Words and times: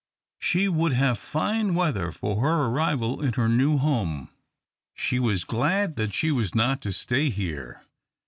She 0.39 0.67
would 0.67 0.93
have 0.93 1.19
fine 1.19 1.75
weather 1.75 2.11
for 2.11 2.41
her 2.41 2.63
arrival 2.71 3.21
in 3.23 3.33
her 3.33 3.47
new 3.47 3.77
home. 3.77 4.29
She 4.95 5.19
was 5.19 5.43
glad 5.45 5.95
that 5.97 6.11
she 6.11 6.31
was 6.31 6.55
not 6.55 6.81
to 6.81 6.91
stay 6.91 7.29
here. 7.29 7.83